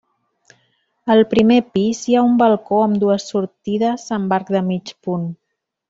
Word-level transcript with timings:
Al 1.15 1.21
primer 1.33 1.57
pis 1.75 1.99
hi 2.09 2.17
ha 2.21 2.25
un 2.29 2.39
balcó 2.41 2.79
amb 2.87 2.99
dues 3.05 3.29
sortides 3.35 4.07
amb 4.19 4.35
arc 4.41 4.51
de 4.57 4.65
mig 4.73 4.97
punt. 5.09 5.31